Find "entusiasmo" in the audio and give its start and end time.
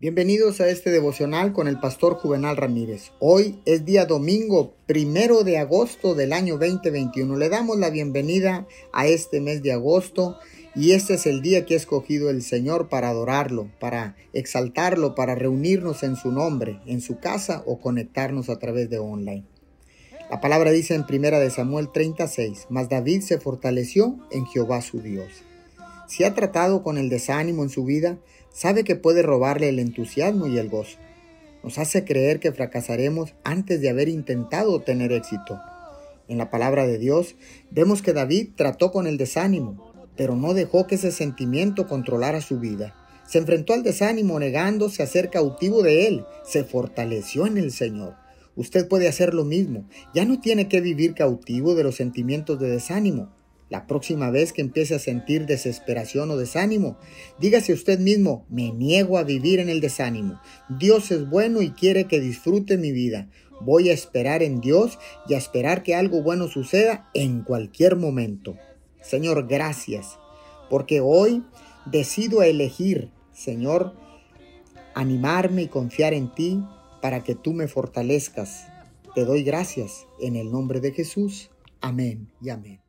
29.78-30.46